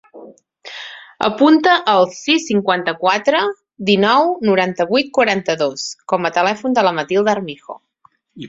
Apunta 1.27 1.75
el 1.93 2.07
sis, 2.19 2.47
cinquanta-quatre, 2.47 3.43
dinou, 3.91 4.33
noranta-vuit, 4.51 5.13
quaranta-dos 5.19 5.87
com 6.15 6.29
a 6.31 6.37
telèfon 6.43 6.79
de 6.81 6.89
la 6.89 6.99
Matilda 7.03 7.35
Armijo. 7.39 7.79